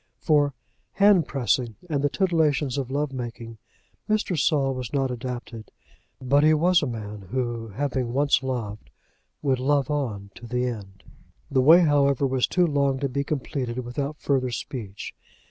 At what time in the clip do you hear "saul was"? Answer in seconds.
4.35-4.91